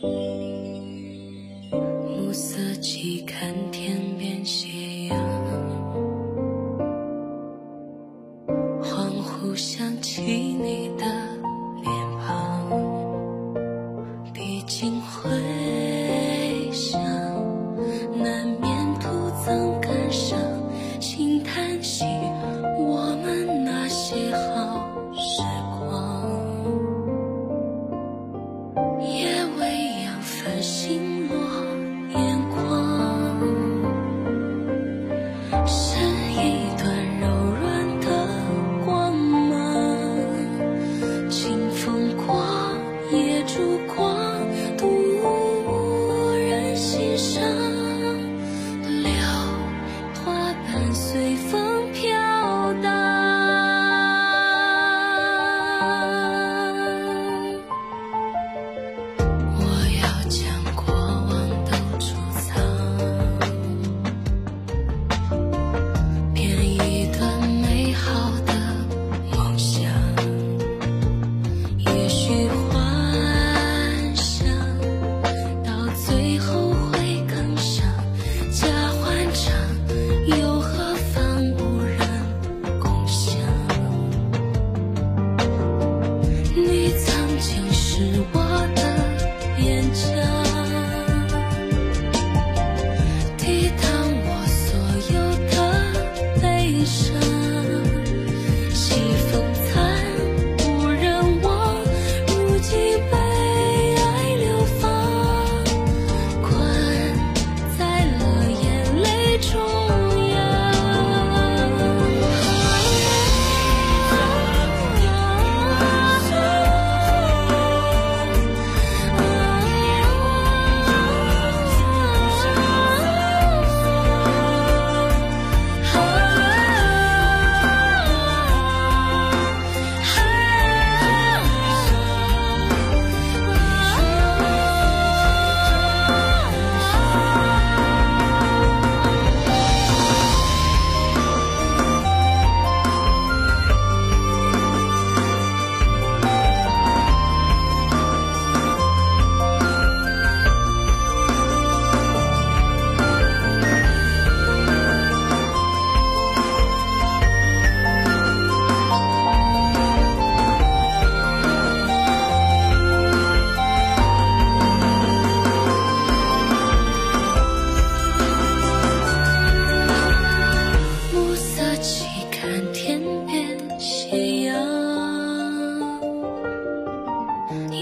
[0.00, 0.06] 暮
[2.32, 5.18] 色起看天边斜阳
[8.80, 11.37] 恍惚想起你的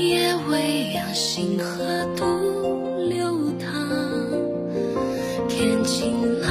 [0.08, 1.84] 夜未央，星河
[2.16, 2.24] 独
[3.08, 3.66] 流淌，
[5.48, 6.45] 天晴了。